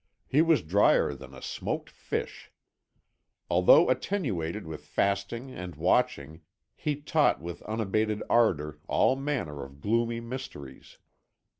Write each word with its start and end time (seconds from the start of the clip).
He 0.25 0.41
was 0.41 0.63
drier 0.63 1.13
than 1.13 1.35
a 1.35 1.43
smoked 1.43 1.91
fish. 1.91 2.51
Although 3.51 3.87
attenuated 3.91 4.65
with 4.65 4.83
fasting 4.83 5.51
and 5.51 5.75
watching, 5.75 6.41
he 6.75 6.95
taught 6.95 7.39
with 7.39 7.61
unabated 7.67 8.23
ardour 8.27 8.79
all 8.87 9.15
manner 9.15 9.63
of 9.63 9.79
gloomy 9.79 10.19
mysteries. 10.19 10.97